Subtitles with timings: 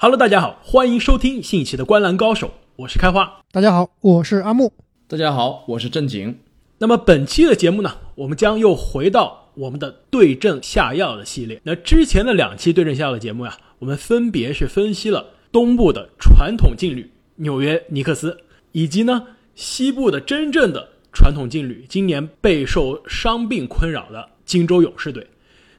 [0.00, 2.46] Hello，大家好，欢迎收听新一期的《观澜高手》，
[2.76, 3.40] 我是开花。
[3.50, 4.72] 大家好，我是阿木。
[5.08, 6.38] 大家好，我是正经。
[6.78, 11.60] 那么本期的节目呢，我们将又回到我们的对症下药的系列。
[11.64, 18.38] 那之前的两期对症下药的节目呀，我们分别是分析了东部的传统劲旅纽约尼克斯，
[18.70, 25.26] 以及呢西部的真正的传统劲旅，今年备受伤病困扰的金州勇士队。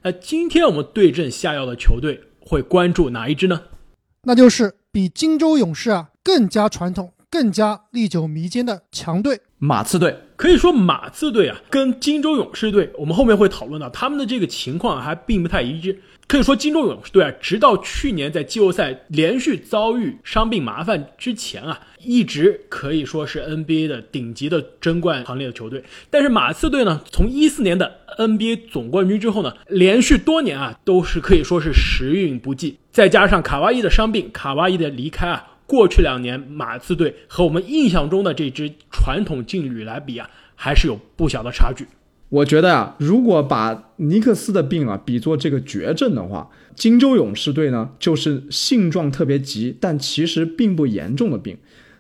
[0.02, 3.62] 那今天我们对症下药的球队会关注哪一支呢？
[4.24, 10.18] 那就是比金州勇士啊更加传统、更加历久弥坚的强队马刺队。
[10.36, 16.02] 可以说，马刺队啊跟金州勇士队，我们后面会讨论到他们的这个情况还并不太一致。
[16.30, 25.84] 可以说，金州勇士队啊，直到去年在季后赛连续遭遇伤病麻烦之前啊，一直可以说是 NBA 的顶级的争冠行列的球队。
[26.12, 35.44] 但是马刺队呢，从一四年的 NBA 总冠军之后呢，连续多年啊都是可以说是时运不济，再加上卡哇伊的伤病，卡哇伊的离开啊。
[35.66, 41.88] 过去两年，马刺队和我们印象中的这支传统劲旅来比啊，还是有不小的差距。
[42.30, 51.58] 我觉得啊，如果把尼克斯的病啊比作这个绝症的话，金州勇士队呢就是性状特别急，但其实并不严重的病。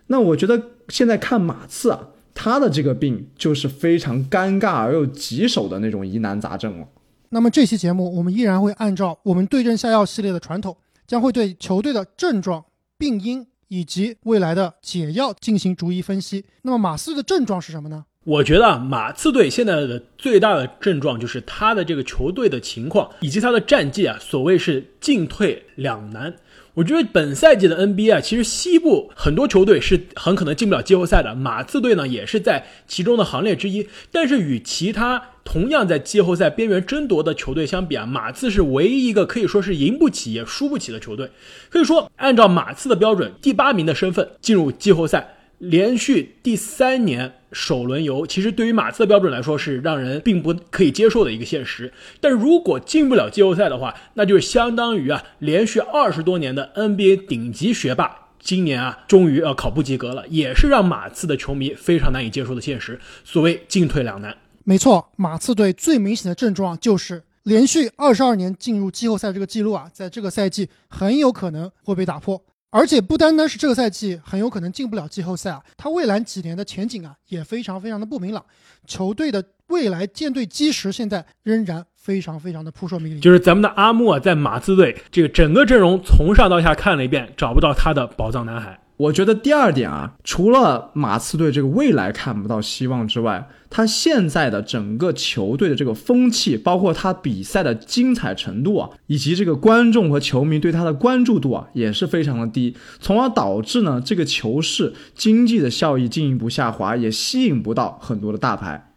[0.07, 6.87] 那我觉得现在看马刺啊，他的这个病就是非常尴尬而又棘手的那种疑难杂症了。
[7.29, 12.65] 那么这期节目我们依然会按照我们对症下药系列的传统，将会对球队的症状、
[12.97, 13.45] 病因。
[13.71, 16.43] 以及未来的解药进行逐一分析。
[16.63, 18.03] 那么马刺的症状是什么呢？
[18.29, 26.35] 我觉得啊，马刺队现在的最大的症状就是他的这个球队的情况以及他的战绩啊，所谓是进退两难。
[26.75, 33.89] 我觉得本赛季的 NBA 啊，其实西部很多球队是很可能进不了季后赛的，马刺队呢也是在其中的行列之一。
[34.11, 41.31] 但是与其他同样在季后赛边缘争夺的球队相比啊，马刺是唯一一个可以说是赢不起也输不起的球队。
[41.71, 45.37] 可以说，按照马刺的标准，第八名的身份进入季后赛。
[45.59, 51.91] 连续第三年首轮游，其实对于马刺的标准来说是让人并不可以接受的一个现实。
[52.19, 62.97] 但如果进不了季后赛的话，那就相当于啊，连续二十多年的 NBA 顶级学霸今年啊，终于要考不及格了，也是让马刺的球迷非常难以接受的现实。
[63.25, 72.41] 所谓进退两难，没错，马刺队最明显的症状就是连续二十二年进入季后赛这个记录啊，在这个赛季很有可能会被打破。
[72.71, 78.45] 而且不单单是这个赛季很有可能进不了季后赛啊，他未来几年的前景啊也非常非常的不明朗。
[78.85, 83.19] 球队的未来舰队基石现在仍然非常非常的扑朔迷离。
[83.19, 88.79] 就是咱们的阿木啊，在马刺队这个整个阵容从上到下看了一遍，找不到他的宝藏男孩。
[88.99, 108.93] 我觉得第二点啊，除了马刺队这个未来看不到希望之外，他现在的整个球队的这个风气，包括他比赛的精彩程度啊，以及这个观众和球迷对他的关注度啊，也是非常的低，从而导致呢这个球市经济的效益进一步下滑，也吸引不到很多的大牌。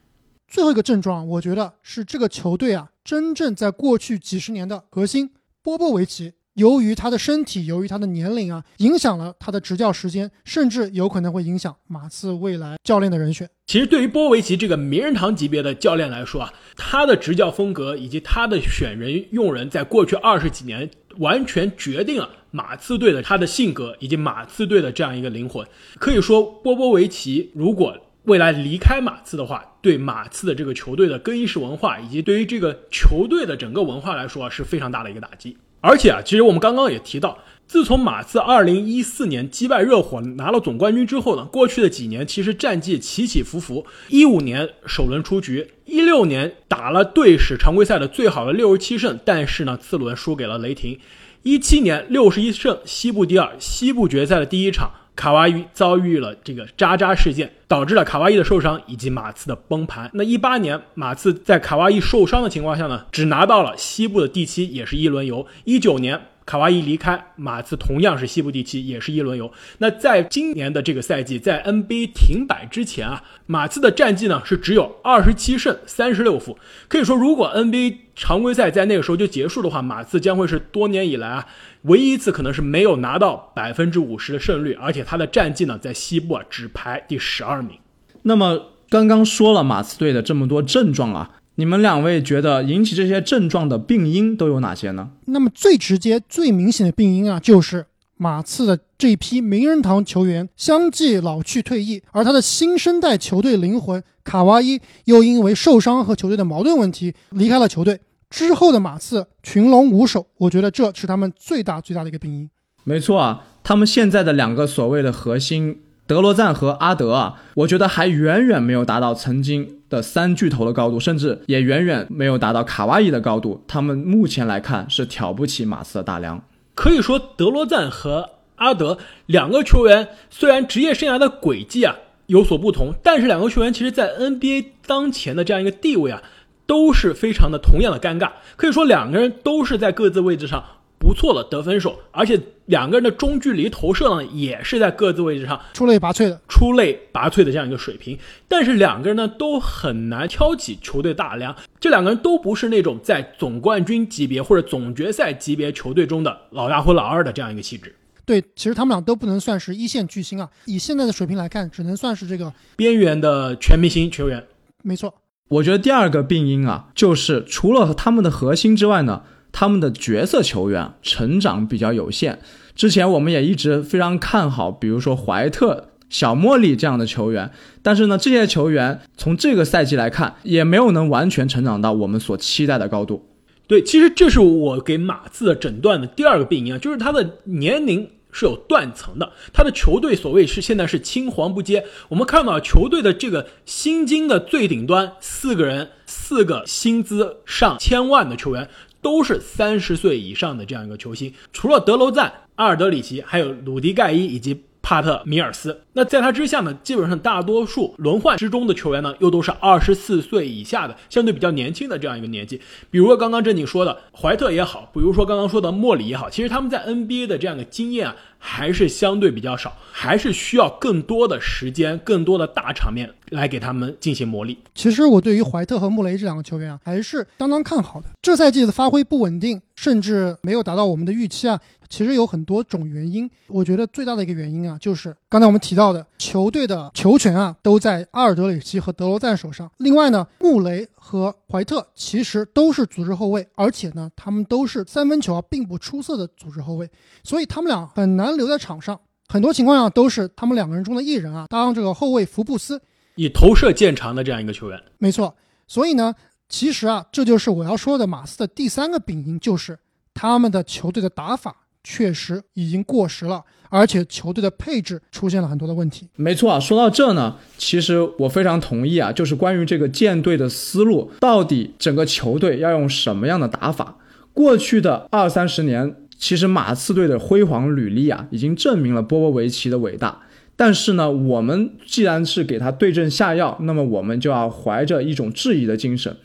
[0.48, 5.30] 最后一个症状，我觉得是这个球队啊，真正在过去几十年的核心
[5.62, 6.32] 波波维奇。
[6.54, 13.48] 由于他的身体，由于他的年龄啊，影响了他的执教时间，甚至有可能会影响马刺未来教练的人选。
[13.66, 25.66] 其实，对于波维奇这个名人堂级别的教练来说啊，他的执教风格以及他的选人用人，在过去二十几年完全决定了马刺队的他的性格以及马刺队的这样一个灵魂。
[25.98, 35.56] 可以说，波波维奇如果未来离开马刺的话，对马刺的这个球队的更衣室文化以及对于这个球队的整个文化来说是非常大的一个打击。
[35.82, 43.84] 而且啊，其实我们刚刚也提到，自从马刺二零一四年击败热火拿了总冠军之后呢，过去的几年其实战绩起起伏伏。
[44.08, 50.98] 一五年首轮出局，一六年打了队史常规赛的最好的六十七胜，但是呢，次轮输给了雷霆。
[51.42, 54.92] 一七年六十一胜，西部第二，西部决赛的第一场。
[55.14, 60.10] 卡哇伊遭遇了这个渣渣事件，导致了卡哇伊的受伤以及马刺的崩盘。
[60.14, 65.46] 那一八年，马刺在卡哇伊受伤的情况下呢，只拿到了西部的第七，也是一轮游。
[65.64, 66.20] 一九年。
[66.44, 69.52] 卡哇伊离开马刺，同样是西部第七，也是一轮游。
[69.78, 76.58] 那在今年的这个赛季，在 NBA 停摆之前啊，马刺的战绩呢是只有二十七胜三十六负。
[76.88, 81.46] 可以说，如果 NBA 常规赛在那个时候就结束的话，马刺将会是多年以来啊
[81.82, 87.78] 唯一一次可能是没有拿到百分之五十的胜率，而且他的战绩呢在西部啊只排第十二名。
[88.22, 91.30] 那么刚刚说了马刺队的这么多症状啊。
[91.62, 95.10] 你们两位觉得引起这些症状的病因都有哪些呢？
[95.26, 97.86] 那么最直接、最明显的病因啊，就是
[98.16, 108.00] 马刺的这一批名人堂球员相继老去退役，而他的新生代球队灵魂卡哇伊又因为受伤和球队的矛盾问题离开了球队。
[108.28, 112.50] 之后的马刺群龙无首，我觉得这是他们最大最大的一个病因。
[112.82, 115.78] 没错啊，他们现在的两个所谓的核心
[116.08, 123.62] 德罗赞和阿德啊，我觉得还远远没有达到曾经的三巨头的高度，甚至也远远没有达到卡哇伊的高度。
[123.68, 126.42] 他们目前来看是挑不起马刺的大梁。
[126.74, 128.96] 可以说，德罗赞和阿德
[129.26, 131.96] 两个球员虽然职业生涯的轨迹啊
[132.26, 136.22] 有所不同，但是两个球员其实在 NBA 当前的这样一个地位啊，
[136.66, 138.30] 都是非常的同样的尴尬。
[138.56, 140.64] 可以说，两个人都是在各自位置上
[141.02, 146.40] 不错的得分手，而且两个人的中距离投射呢，也是在各自位置上出类拔萃的。
[146.48, 148.16] 出类拔萃的这样一个水平。
[148.46, 151.54] 但是两个人呢，都很难挑起球队大梁。
[151.80, 157.92] 这两个人都不是那种在总冠军级别或者总决赛级别球队中的老大或老二的这样一个气质。
[158.24, 160.48] 对，其实他们俩都不能算是一线巨星啊。
[160.66, 164.46] 以现在的水平来看，只能算是这个边缘的全明星球员。
[164.84, 165.12] 没错。
[165.48, 169.22] 我觉得第二个病因啊，就是除了他们的核心之外呢，
[169.52, 172.40] 他们的角色球员成长比较有限。
[172.74, 177.50] 之前我们也一直非常看好，比如说怀特、小莫里这样的球员，
[177.82, 183.28] 但是呢，这些球员从这个赛季来看，也没有能完全成长到我们所期待的高度。
[183.68, 191.84] 对，其实这是我给马刺诊断的第二个病因啊，就是他的年龄是有断层的，他的球队所谓是现在是青黄不接。
[192.08, 198.68] 我们看到球队的这个薪金的最顶端，四个人，四个薪资上千万的球员，
[199.02, 204.62] 都是三十岁以上的这样一个球星，除了德罗赞、阿尔德里奇，还有鲁迪盖伊以及。
[204.82, 212.60] 帕特米尔斯，那在他之下呢，基本上大多数轮换之中的球员呢，又都是二十四岁以下的，相对比较年轻的这样一个年纪。
[212.90, 224.56] 比如刚刚正经说的怀特也好，比如说刚刚说的莫里也好，其实他们在 NBA 的这样的经验啊，还是相对比较少，还是需要更多的时间、更多的大场面来给他们进行磨砺。
[224.74, 228.08] 其实我对于怀特和穆雷这两个球员啊，还是相当看好的。
[228.20, 231.60] 这赛季的发挥不稳定，甚至没有达到我们的预期啊。
[231.92, 239.70] 其实有很多种原因，我觉得最大的一个原因啊，就是刚才我们提到的球队的球权啊，都在阿尔德里奇和德罗赞手上。
[239.76, 246.90] 另外呢，穆雷和怀特其实都是组织后卫，而且呢，他们都是三分球啊并不出色的组织后卫，
[247.22, 248.98] 所以他们俩很难留在场上。
[249.28, 252.80] 很多情况下都是他们两个人中的一人啊当这个后卫福布斯，
[253.16, 254.82] 以投射见长的这样一个球员。
[254.96, 255.36] 没错，
[255.68, 256.14] 所以呢，
[256.48, 259.78] 其实啊，这就是我要说的马斯的第三个病因，就是
[260.14, 261.56] 他们的球队的打法。
[261.84, 266.08] 确实已经过时了，而且球队的配置出现了很多的问题。
[266.16, 273.98] 没错啊，说到这呢，其实我非常同意啊，就是关于这个建队的思路，到底整个球队要用什么样的打法？
[274.32, 280.22] 过去的二三十年，其实马刺队的辉煌履历啊，已经证明了波波维奇的伟大。
[280.54, 286.16] 但是呢，我们既然是给他对症下药，那么我们就要怀着一种质疑的精神。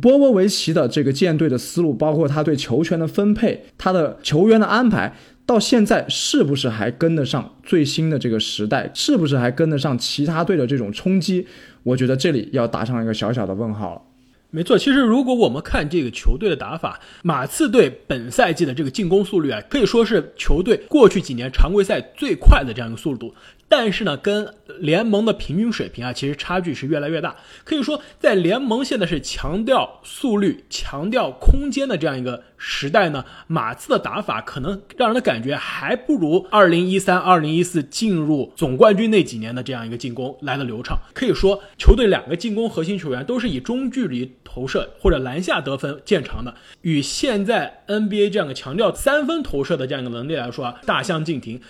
[0.00, 8.90] 波波维奇的这个建队的思路，包括他对球权的分配，他的球员的安排，到现在是不是还跟得上最新的这个时代？
[8.92, 11.46] 是不是还跟得上其他队的这种冲击？
[11.84, 14.02] 我觉得这里要打上一个小小的问号了。
[14.50, 23.34] 没错，其实如果我们看这个球队的打法，马刺队本赛季的这个进攻速率啊，可以说是球队过去几年常规赛最快的这样一个速度。
[23.68, 27.34] 但是呢，跟联盟的平均水平啊，其实差距是越来越大。
[27.64, 40.98] 可以说，在联盟现在是强调速率、强调空间的这样一个时代呢，马刺的打法可能让人的感觉还不如二零一三、二零一四进入总冠军那几年的这样一个进攻来的流畅。
[41.12, 51.60] 可以说，球队两个进攻核心球员都是以中距离投射或者篮下得分见长的，与现在 NBA 这样的强调三分投射的这样一个能力来说啊，大相径庭。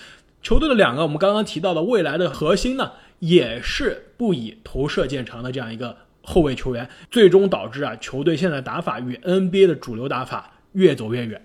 [0.44, 11.40] 球队的两个我们刚刚提到的未来的核心呢，也是不以投射见长的这样一个后卫球员，最终导致啊球队现在打法与 NBA 的主流打法越走越远。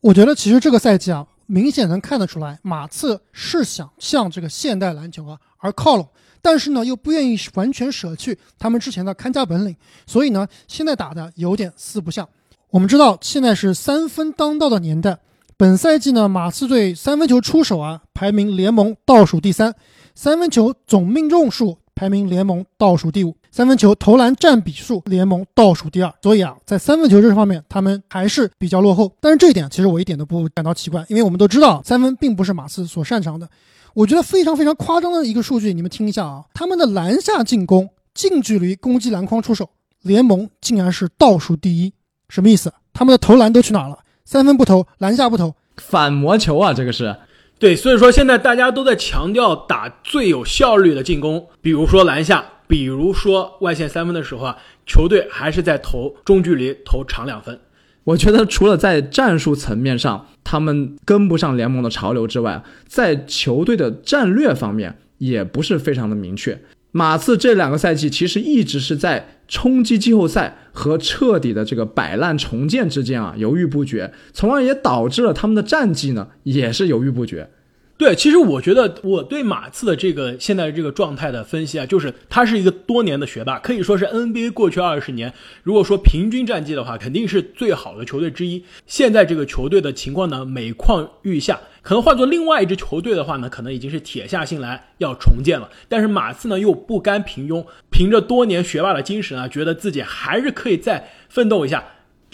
[0.00, 6.08] 我觉得其实这个赛季啊，明显能看得出来，马刺是想向这个现代篮球啊而靠拢，
[6.42, 9.76] 但是呢又不愿意完全舍去他们之前的看家本领，
[10.08, 12.28] 所以呢现在打的有点四不像。
[12.70, 15.20] 我们知道现在是三分当道的年代。
[15.64, 19.72] 本赛季呢，马刺队三分球出手啊，排名联盟倒数第三；
[20.14, 26.14] 三分球总命中数排名联盟倒数第五；三分球投篮占比数联盟倒数第二。
[26.20, 29.10] 所以啊，在三分球这方面，他们还是比较落后。
[29.22, 33.48] 但是这一点其实我一点都不感到奇怪，因为我们都知道三分并不是马刺所擅长的。
[33.94, 39.70] 我觉得非常非常夸张的一个数据，你们听一下啊，他们的篮下进攻近距离攻击篮筐出手
[40.02, 41.94] 联盟竟然是倒数第一，
[42.28, 42.70] 什么意思？
[42.92, 44.00] 他们的投篮都去哪了？
[44.24, 46.72] 三分不投，篮下不投，反魔球啊！
[46.72, 47.14] 这个是
[47.58, 57.60] 对，所以说现在大家都在强调打最有效率的进攻，比如说篮下，比如说外线三分的时候啊，球队还是在投中距离、投长两分。
[58.04, 66.58] 我觉得除了在战术层面上他们跟不上联盟的潮流之外，在球队的战略方面也不是非常的明确。
[66.96, 77.50] 马刺这两个赛季其实一直是在冲击季后赛和彻底的这个摆烂重建之间啊犹豫不决，从而也导致了他们的战绩呢也是犹豫不决。
[77.96, 85.32] 对，其实我觉得我对马刺的这个现在这个状态的分析啊，就是他是一个多年的学霸，可以说是 NBA 过去二十年，
[85.64, 88.64] 如果说平均战绩的话，肯定是最好的球队之一。
[88.86, 95.68] 现在这个球队的情况呢，每况愈下，可能换做另外一支球队的话呢，可能已经是铁下心来要重建了。
[95.88, 101.84] 但是马刺呢，又不甘平庸，凭着多年学霸的精神啊，觉得自己还是可以再奋斗一下，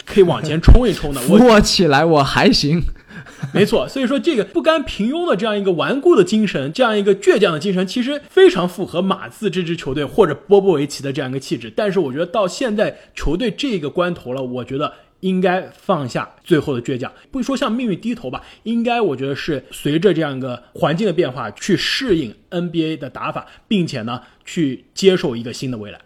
[0.05, 1.21] 可以往前冲一冲的。
[1.29, 2.81] 我 我起来我还行。
[3.53, 11.71] 没错，所以说这个不甘平庸的这样一个顽固的精神，这样一个倔强的精神，其实非常符合马刺这支球队或者波波维奇的这样一个气质。
[11.75, 25.99] 但是我觉得到现在球队这个关头了，我觉得应该放下最后的倔强，不说向命运低头吧，应该我觉得是随着这样一个环境的变化去适应 NBA 的打法，并且呢去接受一个新的未来。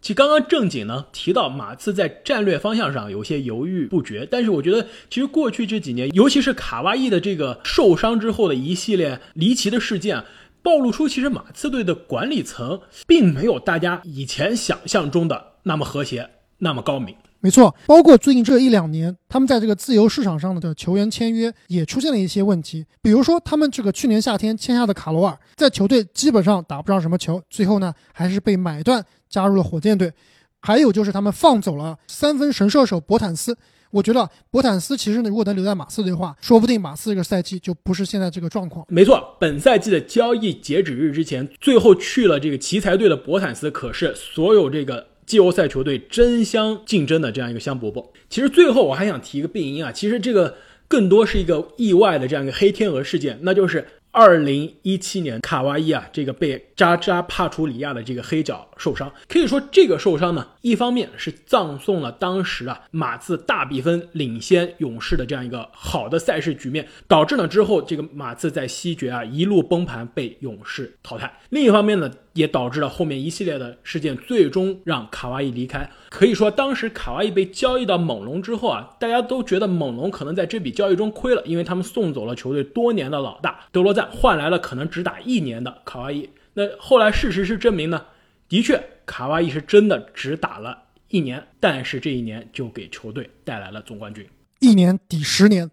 [0.00, 10.24] 其实刚刚正经呢提到马刺在战略方向上有些犹豫不决，但是我觉得其实过去这几年，尤其是卡哇伊的这个受伤之后的一系列离奇的事件，
[10.60, 17.14] 暴露出其实马刺队的管理层并没有大家以前想象中的那么和谐、那么高明。
[17.42, 22.86] 没错，包括最近这一两年，他们在这个自由市场上的球员签约也出现了一些问题。
[23.02, 30.12] 比如说，他们这个去年夏天签下的卡罗尔，在球队基本上打不上什么球，最后呢还是被买断加入了火箭队。
[30.60, 33.58] 还有就是他们放走了三分神射手博坦斯。
[33.90, 38.86] 我觉得博坦斯其实呢，如果能留在马刺的话，说不定马刺这个赛季就不是现在这个状况。
[38.88, 45.08] 没错，本赛季的交易截止日之前，最后去了这个奇才队的博坦斯，可是所有这个。
[45.26, 48.06] 季后赛球队争相竞争的这样一个香饽饽。
[48.28, 50.56] 其实最后我还想提一个病因啊，其实这个
[50.88, 59.10] 更多是一个意外的这样一个黑天鹅事件，那就是二零一七年卡哇伊啊这个被扎扎帕楚里亚的这个黑脚受伤。
[59.28, 71.40] 可以说这个受伤呢，一方面是葬送了当时啊马刺大比分领先勇士的这样一个好的赛事局面，导致呢之后这个马刺在西决啊一路崩盘，被勇士淘汰。
[71.50, 72.10] 另一方面呢。
[72.34, 75.90] 也导致了后面一系列的事件，最终让卡哇伊离开。
[76.08, 86.30] 可以说，当时卡哇伊被交易到猛龙之后啊，大家都觉得猛龙可能在这笔交易中亏了，因为他们送走了球队多年的老大德罗赞，换来了可能只打一年的卡哇伊。
[86.54, 88.02] 那后来事实是证明呢，
[88.48, 94.26] 的确卡哇伊是真的只打了一年，但是这一年就给球队带来了总冠军，
[94.60, 95.70] 一年抵十年。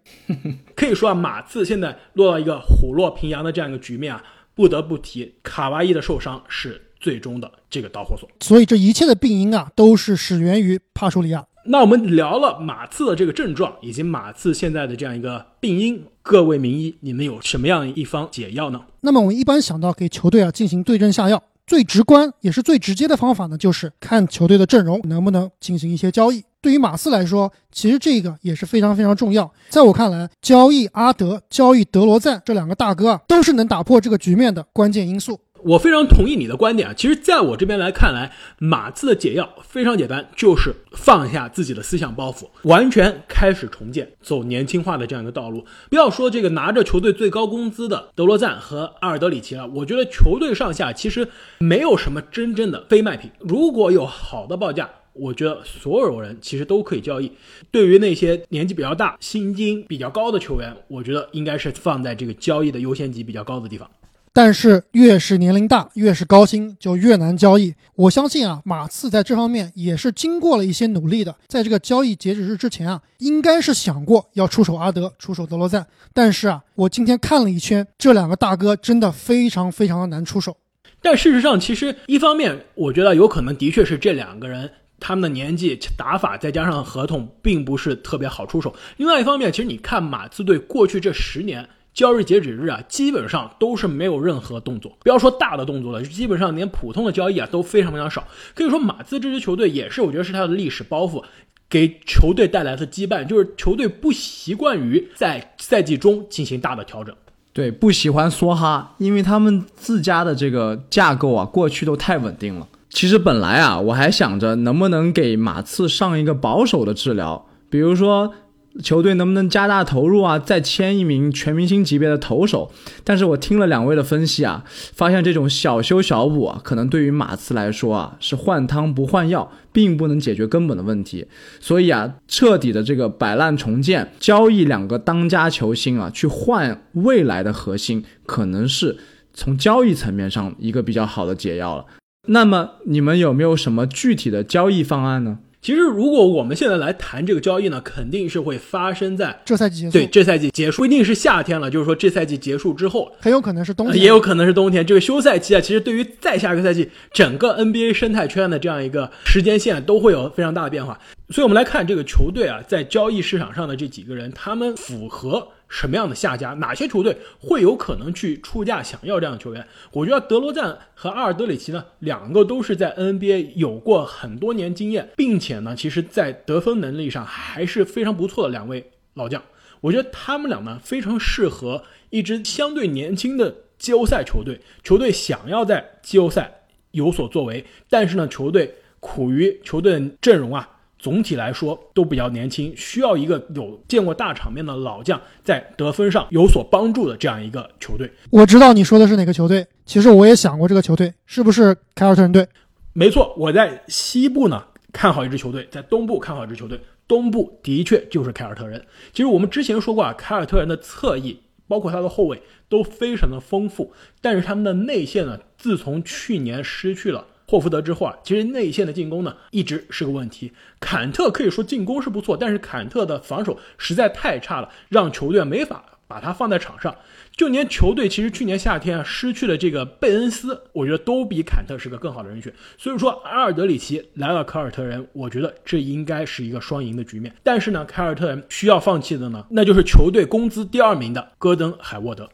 [0.76, 4.22] 可以说啊，马刺现在落到一个虎落平阳的这样一个局面啊。
[4.54, 11.46] 不得不提卡哇伊的受伤是最终的这个导火索，所以这一切的病因啊，都是始源于帕楚里亚。
[11.64, 18.82] 那我们聊了马刺的这个症状，以及马刺现在的这样一个病因，各位名医，你们有什么样一方解药呢？
[19.00, 26.42] 那么我们一般想到给球队啊进行对症下药，最直观也是最直接的方法呢，就是看球队的阵容能不能进行一些交易。
[26.60, 29.48] 对于马刺来说，其实这个也是非常非常重要。
[29.68, 35.38] 在我看来，交易阿德、交易德罗赞这两个大哥啊，都是能打破这个局面的关键因素。
[35.64, 36.94] 我非常同意你的观点啊。
[36.94, 45.64] 其实，在我这边来看来，马刺的解药非常简单，就是放下自己的思想包袱，完全开始重建，走年轻化的这样一个道路。
[45.88, 53.30] 不要说这个拿着球队最高工资的德罗赞和阿尔德里奇了，我觉得球队上下其实没有什么真正的非卖品。
[53.38, 54.90] 如果有好的报价。
[55.12, 57.30] 我觉得所有人其实都可以交易。
[57.72, 63.90] 对于那些年纪比较大、薪金比较高的球员，我觉得应该是放在这个交易的优先级比较高的地方。
[64.32, 67.74] 但是越是年龄大、越是高薪，就越难交易。
[67.96, 71.34] 我相信啊，马刺在这方面也是经过了一些努力的。
[71.48, 75.86] 在这个交易截止日之前啊，应该是想过要出手阿德、出手德罗赞。
[76.14, 80.56] 但是啊，我今天看了一圈，这两个大哥真的非常非常的难出手。
[81.02, 84.70] 但事实上，其实一方面，我觉得有可能的确是这两个人。
[85.02, 88.74] 他们的年纪、打法，再加上合同，并不是特别好出手。
[88.98, 98.26] 另外一方面，其实你看马刺队过去这十年交易截止日啊，基本上都是没有任何动作，不要说大的动作了，基本上连普通的交易啊都非常非常少。
[98.54, 101.22] 可以说，马刺这支球队也是，我觉得是他的历史包袱
[101.68, 107.14] 给球队带来的羁绊，就是球队不习惯于在赛季中进行大的调整，
[107.52, 112.66] 对，不喜欢梭哈，因为他们自家的这个架构啊，过去都太稳定了。
[112.88, 118.34] 其实本来啊，我还想着能不能给马刺上一个保守的治疗，比如说
[118.82, 122.70] 球队能不能加大投入啊，再签一名全明星级别的投手？
[123.02, 131.26] 但是我听了两位的分析啊，发现这种小修小补啊，可能对于马刺来说啊，是换汤不换药，并不能解决根本的问题。
[131.58, 138.98] 所以啊，彻底的这个摆烂重建，交易两个当家球星啊，去换未来的核心，可能是
[139.34, 141.86] 从交易层面上一个比较好的解药了。
[142.28, 145.38] 那么你们有没有什么具体的交易方案呢？
[145.62, 154.86] 其实，如果我们现在来谈这个交易呢，肯定是会发生在这赛季结束，对这赛季结束，不一定是夏天了，就是说这赛季结束之后，很有可能是冬天，也有可能是冬天。
[154.86, 160.98] 这个休赛期啊，其实对于再下个赛季整个 NBA 生态圈的这样一个时间线都会有非常大的变化。
[161.28, 165.46] 所以，我们来看这个球队啊，在交易市场上的这几个人，他们符合。
[165.70, 166.50] 什么样的下家？
[166.54, 169.66] 哪些球队会有可能去出价想要这样的球员？
[169.92, 179.40] 我觉得德罗赞和阿尔德里奇呢，两个都是在 NBA 有过很多年经验，并且呢，其实在得分能力上还是非常不错的两位老将。
[179.82, 184.60] 我觉得他们俩呢，非常适合一支相对年轻的季后赛球队。
[184.82, 190.79] 球队想要在季后赛有所作为，但是呢，球队苦于球队阵容啊。
[191.00, 198.10] 总体来说都比较年轻，需要一个有见过大场面的老将在得分上有所帮助的这样一个球队。
[198.28, 202.46] 我知道你说的是哪个球队，其实我也想过这个球队是不是凯尔特人队。
[202.92, 206.78] 没错，我在西部呢看好一支球队，在东部看好一支球队。
[207.08, 208.84] 东部的确就是凯尔特人。
[209.12, 217.26] 其实我们之前说过啊，凯尔特人的侧翼包括他的后卫都非常的丰富，但是他们的内线呢，自从去年失去了。
[217.50, 220.52] 霍福德之后啊，其实内线的进攻呢一直是个问题。
[220.78, 226.94] 坎特可以说进攻是不错，但是坎特的防守实在太差了，让球队没法把他放在场上。
[227.32, 232.52] 就连球队其实去年夏天啊失去了这个贝恩斯，我觉得都比坎特是个更好的人选。
[232.78, 237.34] 所以说阿尔德里奇来了凯尔特人，我觉得这应该是一个双赢的局面。
[237.42, 242.30] 但是呢，凯尔特人需要放弃的呢，那就是球队工资第二名的戈登海沃德。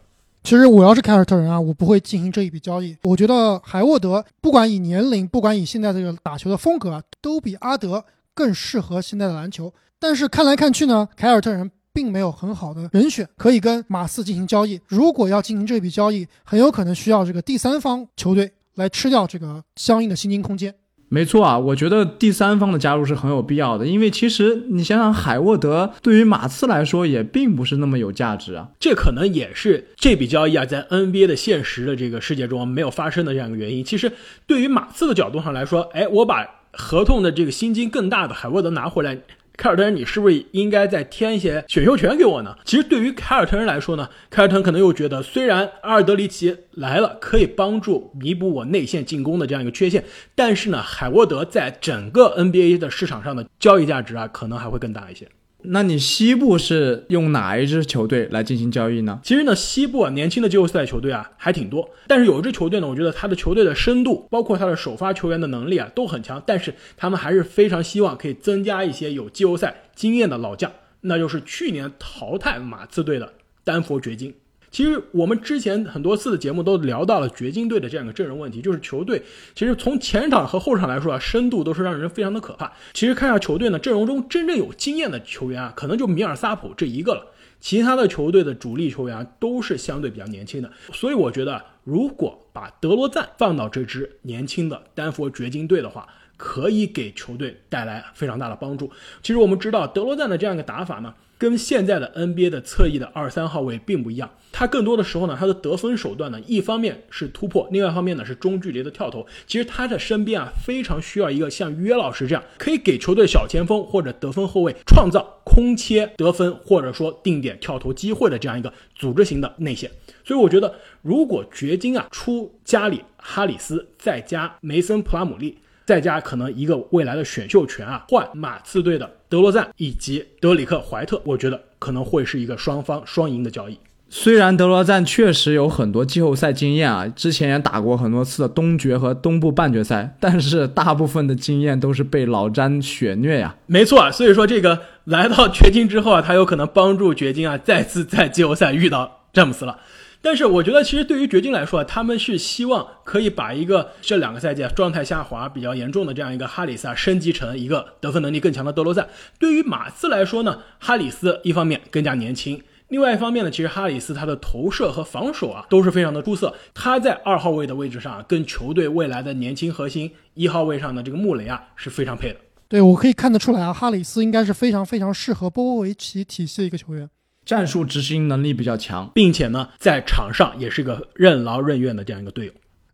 [0.47, 2.97] 其实我要是凯尔特人啊，我不会进行这一笔交易。
[3.03, 9.75] 我觉得海沃德不管以年龄，不管以现在这个打球的风格，都比阿德更适合现在的篮球。
[9.99, 14.81] 但是看来看去呢，凯尔特人并没有很好的人选可以跟马刺进行交易。
[14.87, 20.73] 如果要进行这笔交易，很有可能需要这个第三方球队来吃掉这个相应的薪金空间。
[21.09, 28.69] 没错啊，我觉得第三方的加入是很有必要的，因为其实你想想，海沃德对于马刺来说也并不是那么有价值啊。
[28.81, 33.85] 这可能也是这笔交易啊，在 NBA 的现实的这个世界中没有发生的这样一个原因。
[33.85, 34.13] 其实
[34.47, 39.19] 对于马刺的角度上来说，哎，我把合同的这个薪金更大的海沃德拿回来。
[39.57, 42.57] 凯尔特人，你是不是应该再添一些选秀权给我呢？
[42.65, 55.27] 其实对于凯尔特人来说呢，凯尔特人可能又觉得，虽然阿尔德里奇来了可以帮助弥补我内线进攻的这样一个缺陷，但是呢，海沃德在整个 NBA 的市场上的交易价值啊，可能还会更大一些。
[55.69, 59.21] 那你西部是用哪一支球队来进行交易呢？
[59.23, 73.33] 其实呢，西部啊，年轻的季后赛球队啊还挺多，但是有一支球队呢，我觉得他的球队的深度，包括他的首发球员的能力啊都很强，但是他们还是非常希望可以增加一些有季后赛经验的老将，那就是去年淘汰马刺队的
[73.65, 74.35] 丹佛掘金。
[74.77, 79.23] 其实我们之前很多次的节目都聊到了掘金队的这样一个阵容问题，就是球队
[79.55, 82.71] 其实从前场和后场来说啊，深度都是让人非常的可怕。
[82.93, 87.25] 其实看下球队呢，阵容中真正有经验的球员啊，可能就米尔萨普这一个了，
[87.59, 90.71] 其他的球队的主力球员都是相对比较年轻的。
[90.93, 98.93] 所以我觉得，如果把德罗赞放到这支年轻的丹佛掘金队的话，可以给球队带来非常大的帮助。
[99.23, 101.15] 其实我们知道德罗赞的这样一个打法呢。
[101.39, 109.27] 跟现在的 NBA 的侧翼的二三号位并不一样，他更多的时候呢，他的得分手段呢，一方面是突破，另外一方面呢是中距离的跳投。
[109.47, 119.91] 其实他的身边啊，非常需要一个像约老师这样，可以给球队小前锋或者得分后卫创造空切得分或者说定点跳投机会的这样一个组织型的内线。
[120.25, 125.59] 所以我觉得，如果掘金啊出加里哈里斯，再加梅森普拉姆利。
[125.87, 133.79] 再加可能一个未来的选秀权啊，换马刺队的德罗赞以及德里克怀特，我觉得可能会是一个双方双赢的交易。
[134.09, 143.57] 虽然德罗赞确实有很多季后赛经验啊，之前也打过很多次的东决和东部半决赛，但是大部分的经验都是被老詹血虐呀。
[143.67, 149.79] 没错啊，所以说这个来到掘金之后啊，他有可能帮助掘金啊再次在季后赛遇到詹姆斯了。
[150.27, 159.09] 但是我觉得，其实对于掘金来说，他们是希望可以把一个这两个赛季状态下滑比较严重的这样一个哈里斯啊，升级成一个得分能力更强的德罗赞。
[159.39, 166.53] 对于马刺来说呢，哈里斯一方面更加年轻，另外一方面呢，其实哈里斯他的投射和防守啊都是非常的出色。
[166.75, 172.41] 他在二号位的位置上，跟球队未来的年轻核心一号位上的这个穆雷啊是非常配的。
[172.67, 177.09] 对我可以看得出来啊，哈里斯应该是非常非常适合波波维奇体系的一个球员。
[177.47, 182.53] 战术执行能力比较强，并且呢，在场上也是一个任劳任怨的这样一个队友。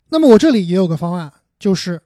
[0.09, 1.99] 那么我这里也有个方案，就是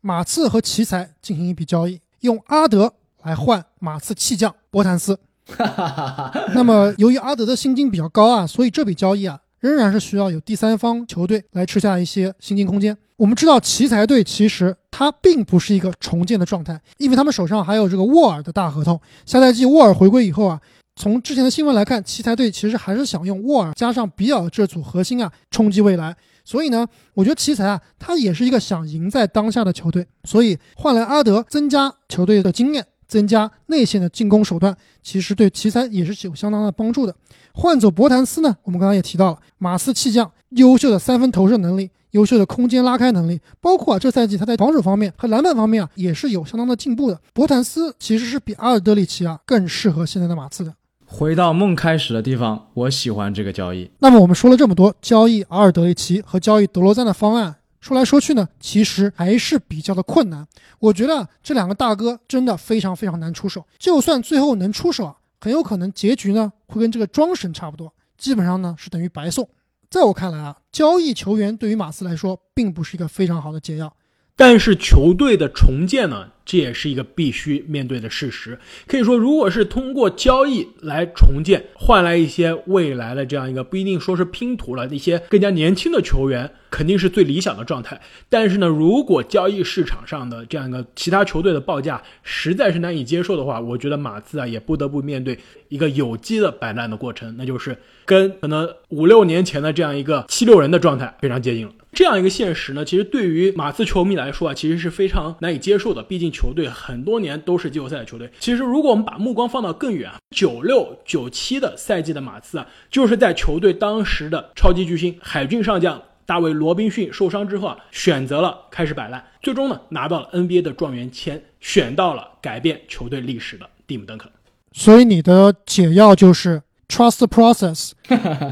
[0.00, 5.18] 马刺和奇才进行一笔交易，用阿德来换马刺弃将博坦斯。
[6.54, 12.96] 那么由于阿德的薪金比较高啊，所以这笔交易啊，仍然是需要有第三方球队来吃下一些薪金空间。
[13.16, 19.00] 我们知道奇才队其实它并不是一个重建的状态，因为他们手上还有这个沃尔的大合同。
[19.26, 20.60] 下赛季沃尔回归以后啊，
[20.98, 26.16] 从之前的新闻来看，奇才队其实还是想用沃尔加上比尔这组核心啊冲击未来。
[26.44, 26.84] 所以呢，
[27.14, 32.84] 我觉得奇才啊，他也是一个想赢在当下的球队，所以换来阿德，增加球队的经验。
[33.06, 37.16] 增加内线的进攻手段，其实对奇才也是有相当的帮助的。
[37.54, 47.18] 换走博谭斯呢，我们刚刚也提到了，马刺弃将，优秀的三分投射能力，优秀的空间拉开能力，包括啊这赛季他在防守方面和篮板方面啊也是有相当的进步的。
[47.32, 50.74] 博谭斯其实是比阿尔德里奇啊更适合现在的马刺的。
[51.10, 53.90] 回到梦开始的地方，我喜欢这个交易。
[54.00, 57.56] 那么我们说了这么多，交易阿尔德里奇和交易德罗赞的方案。
[57.80, 60.46] 说来说去呢，其实还是比较的困难。
[60.78, 63.64] 我觉得这两个大哥真的非常非常难出手。
[63.78, 69.48] 就算最后能出手啊，很有可能结局呢会跟这个庄神差不多，基本上呢是等于白送。
[69.88, 73.94] 在我看来啊，交易球员对于马刺来说并不是一个非常好的解药。
[74.36, 78.58] 但是球队的重建呢，这也是一个必须面对的事实。
[78.86, 88.00] 可以说，如果是通过交易来重建，换来一些未来的这样一个不一定说是拼图了，一些更加年轻的球员，肯定是最理想的状态。
[88.30, 101.72] 但是呢，如果交易市场上的这样一个其他球队的报价实在是难以接受的话，我觉得马刺啊也不得不面对一个有机的摆烂的过程，那就是跟可能五六年前的这样一个七六人的状态非常接近了。
[101.90, 106.02] 这样一个现实呢，其实对于马刺球迷来说啊，其实是非常难以接受的。
[106.02, 108.30] 毕竟球队很多年都是季后赛的球队。
[108.38, 124.30] 其实如果我们把目光放到更远，九六九七的赛季的马刺啊，就是在球队当时的超级巨星海军上将大卫罗宾逊受伤之后啊，选择了开始摆烂，最终呢拿到了 NBA 的状元签，选到了改变球队历史的蒂姆·邓肯。
[124.72, 127.92] 所以你的解药就是 trust process，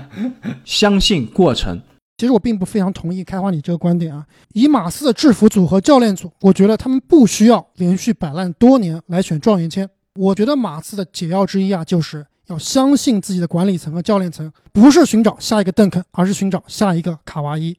[0.64, 1.81] 相信过程。
[2.17, 4.27] 其实我并不非常同意开花你这个观点啊。
[4.55, 9.89] 以马刺的制服组和教练组，我觉得他们不需要连续摆烂多年来选状元签。
[10.15, 17.77] 我觉得马刺的解药之一啊，就是要相信自己的管理层和教练层，不是寻找下一个邓肯，而是寻找下一个卡哇伊。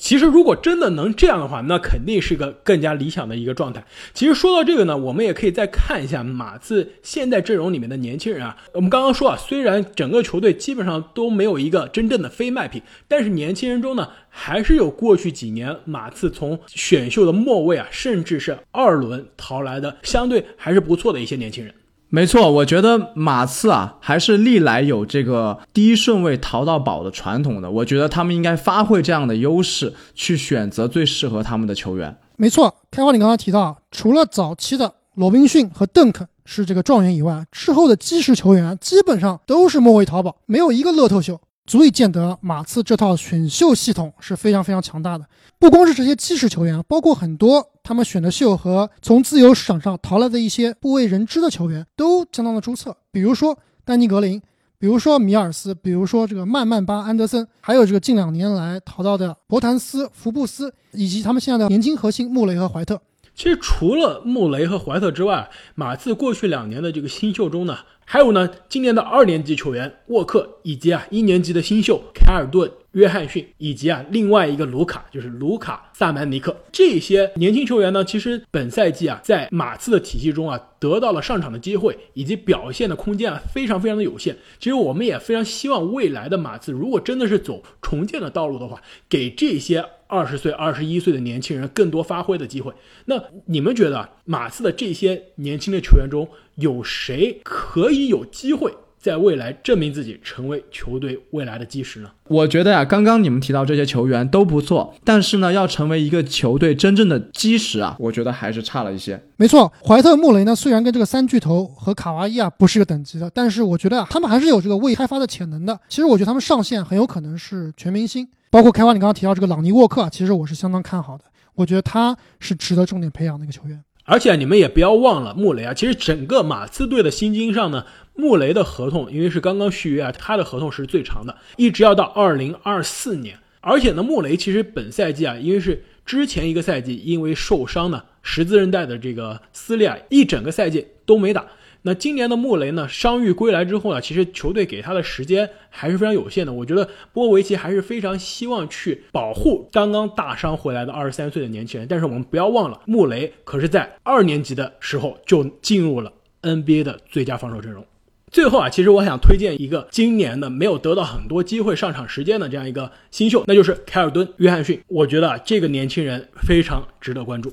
[0.00, 3.84] 其实，如果真的能这样的话，那肯定是个更加理想的一个状态。
[4.14, 8.56] 其实说到这个呢，我们也可以再看一下马刺现在阵容里面的年轻人啊。
[8.72, 21.72] 我们刚刚说啊，虽然整个球队基本上都没有一个真正的非卖品，但是年轻人中呢，还是有过去几年马刺从选秀的末位啊，甚至是二轮淘来的，相对还是不错的一些年轻人。
[22.14, 27.70] 没错，我觉得马刺啊，还是历来有这个低顺位淘到宝的传统的。
[27.70, 32.14] 我觉得他们应该发挥这样的优势，去选择最适合他们的球员。
[32.36, 41.40] 没错，开花，你刚刚提到，除了早期的罗宾逊和邓肯是这个状元以外，之后的基石球员基本上都是末位淘宝，没有一个乐透秀。
[41.64, 45.24] 足以见得马刺这套选秀系统是非常非常强大的。
[45.58, 52.96] 不光是这些基石球员，包括很多他们选的秀和从自由市场上淘来的一些不为人知的球员，都相当的出色。
[53.12, 54.42] 比如说丹尼格林，
[54.78, 63.00] 比如说米尔斯，比如说这个曼曼巴安德森，还有这个近两年来淘到的博谭斯、福布斯，以及他们现在的年轻核心穆雷和怀特。
[63.34, 67.78] 其实除了穆雷和怀特之外，马刺过去两年的这个新秀中呢。
[68.04, 84.36] 还有呢，今年的二年级球员沃克，以及啊一年级的新秀凯尔顿、约翰逊，以及啊另外一个卢卡，就是卢卡萨曼尼克，这些年轻球员呢，其实本赛季啊在马刺的体系中啊得到了上场的机会以及表现的空间啊非常非常的有限。
[84.58, 92.70] 其实我们也非常希望未来的马刺如果真的是走重建的道路的话，给这些二十岁、二十一岁的年轻人更多发挥的机会。
[93.06, 93.14] 那
[93.46, 96.28] 你们觉得马刺的这些年轻的球员中？
[96.56, 102.10] 有谁可以有机会在未来证明自己，成为球队未来的基石呢？
[102.28, 109.20] 我觉得呀，刚刚你们提到这些球员都不错，但是呢，要成为一个球队真正的基石啊，我觉得还是差了一些。
[109.36, 115.76] 没错，怀特、穆雷呢，虽然跟这个三巨头和卡哇伊啊不是一个等级的，但是我觉得啊，他们还是有这个未开发的潜能的。
[115.88, 121.24] 其实我觉得他们上限很有可能是全明星，包括开发你刚刚提到这个朗尼沃克，啊其实我是相当看好的，
[121.56, 123.82] 我觉得他是值得重点培养的一个球员。
[124.04, 133.38] 而且你们也不要忘了穆雷啊，其实整个马刺队的薪金上呢，穆雷的合同因为是刚刚续约啊，他的合同是最长的，一直要到二零二四年。
[133.60, 141.46] 而且呢，穆雷其实本赛季啊，因为是之前一个赛季因为受伤呢，十字韧带的这个撕裂啊，一整个赛季都没打。
[141.84, 146.52] 那今年的穆雷呢，伤愈归来之后呢，其实球队给他的时间还是非常有限的。
[146.52, 151.88] 我觉得波维奇还是非常希望去保护刚刚大伤回来的二十三岁的年轻人。
[151.88, 157.84] 但是我们不要忘了，穆雷可是在二年级的时候就进入了 NBA 的最佳防守阵容。
[158.30, 164.80] 最后啊，其实我想推荐一个今年的没有得到很多机会上场时间的这样一个新秀，那就是凯尔顿·约翰逊。
[164.86, 167.52] 我觉得这个年轻人非常值得关注。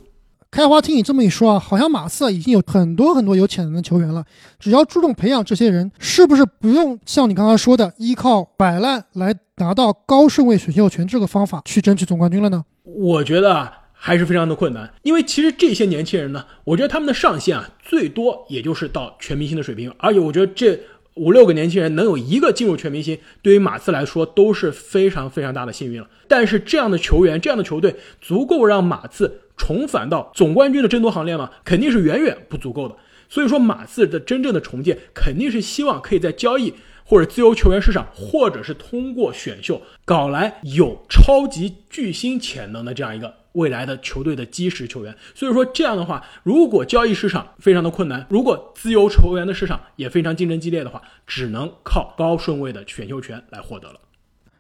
[0.52, 4.26] 开花听你这么一说啊，好像马刺已经有很多很多有潜能的球员了，
[4.60, 12.66] 只要注重培养这些人，是不是不用像你刚才说的依靠摆烂来拿到高顺位选秀权这个方法去争取总冠军了呢？
[12.84, 13.76] 我觉得啊。
[14.02, 19.94] 还是非常的困难，因为其实这些年轻人呢，我觉得他们的上限啊，最多也就是到全明星的水平。
[19.98, 20.80] 而且我觉得这
[21.16, 26.08] 五六个年轻人能有一个进入全明星，对于马刺来说都是非常非常大的幸运了。
[26.30, 31.52] 但是这样的球员，这样的球队，足够让马刺重返到总冠军的争夺行列吗？
[31.64, 32.96] 肯定是远远不足够的。
[33.30, 43.36] 所以说，马刺的真正的重建，肯定是希望可以在交易或者自由球员市场，或者是通过选秀搞来有超级巨星潜能的这样一个。
[43.54, 54.00] 未来的球队的基石球员，所以说这样的话，如果交易市场非常的困难，如果自由球员的市场也非常竞争激烈的话，只能靠高顺位的选秀权来获得了。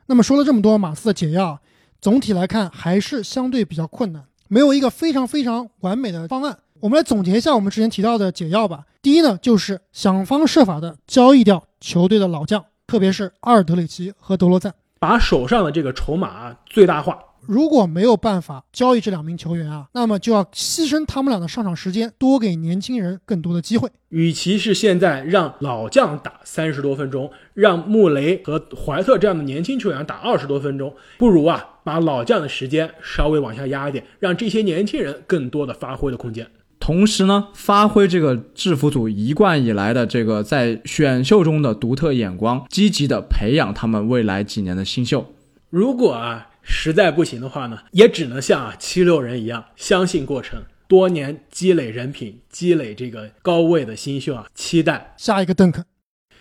[0.08, 1.60] 那么说了这么多马刺的解药，
[2.02, 6.58] 总体来看还是相对比较困难，没有一个非常非常完美的方案。
[6.80, 8.86] 我们来总结一下我们之前提到的解药吧。
[9.02, 17.20] 第一呢，就是想方设法的交易掉球队的老将，特别是阿尔德里奇和德罗赞，把手上的这个筹码最大化。
[17.50, 23.90] 如果没有办法交易这两名球员啊，那么就要牺牲他们俩的上场时间，多给年轻人更多的机会。
[24.10, 36.46] 与其是现在让老将打三十多分钟，让穆雷和怀特这样的年轻球员打二十多分钟，不如啊把老将的时间稍微往下压一点，让这些年轻人更多的发挥的空间。
[36.80, 45.34] 同时呢，发挥这个制服组一贯以来的这个在选秀中的独特眼光，积极的培养他们未来几年的新秀。
[45.72, 46.46] 如果啊。
[46.72, 55.84] 实在不行的话呢，也只能像啊七六人一样，相信过程，多年积累人品，积累这个高位的新秀啊，期待下一个邓肯。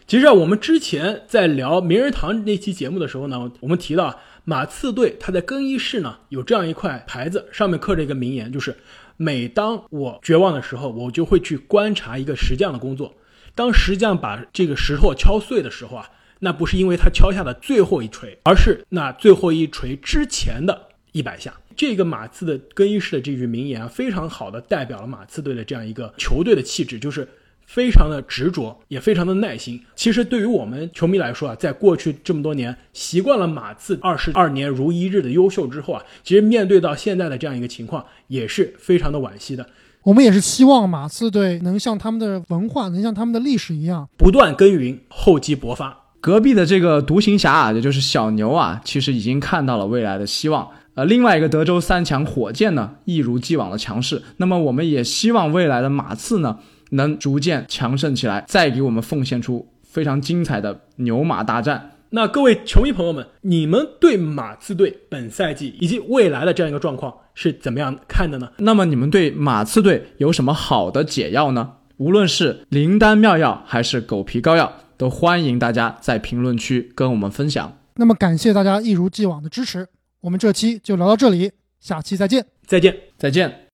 [0.06, 8.76] 其实啊，我们之前在聊名人堂那期节目的时候呢，我们提到马刺队他在更衣室呢有这样一块牌子，上面刻着一个名言，就是
[9.16, 13.14] 每当我绝望的时候，我就会去观察一个石匠的工作。
[13.54, 16.10] 当石匠把这个石头敲碎的时候啊。
[16.40, 21.52] 那不是因为他敲下的最后一锤，而是那最后一锤之前的一百下。
[21.76, 27.28] 这个马刺的更衣室的这句名言啊，非常好的代表了马刺队的这样一个球队的气质，就是
[27.64, 29.80] 非常的执着，也非常的耐心。
[29.94, 39.64] 其实对于我们球迷来说啊，在过去这么多年习惯了马刺二十二年如一日的优秀之后啊，其实面对到现在的这样一个情况，也是非常的惋惜的。
[40.02, 46.07] 我们也是希望马刺队能像他们的文化，能像他们的历史一样，不断耕耘，厚积薄发。
[46.20, 50.68] 隔壁的这个独行侠啊，也就是小牛啊，其实已经看到了未来的希望。
[50.94, 54.20] 呃，另外一个德州三强火箭呢，一如既往的强势。
[54.38, 56.58] 那么我们也希望未来的马刺呢，
[56.90, 61.92] 能逐渐强盛起来，再给我们奉献出非常精彩的牛马大战。
[62.10, 68.48] 那各位球迷朋友们，你们对马刺队本赛季以及未来的这样一个状况是怎么样看的呢？
[68.56, 71.74] 那么你们对马刺队有什么好的解药呢？
[71.98, 74.72] 无论是灵丹妙药还是狗皮膏药。
[74.98, 77.78] 都欢迎大家在评论区跟我们分享。
[77.94, 79.88] 那么感谢大家一如既往的支持，
[80.20, 83.67] 我们这期就聊到这里，下期再见，再见，再见。